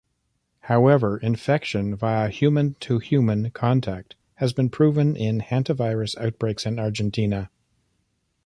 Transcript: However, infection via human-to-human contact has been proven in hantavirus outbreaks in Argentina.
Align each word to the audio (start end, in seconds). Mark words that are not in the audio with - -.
However, 0.61 1.19
infection 1.19 1.95
via 1.95 2.29
human-to-human 2.29 3.51
contact 3.51 4.15
has 4.37 4.51
been 4.51 4.69
proven 4.71 5.15
in 5.15 5.41
hantavirus 5.41 6.17
outbreaks 6.17 6.65
in 6.65 6.79
Argentina. 6.79 7.51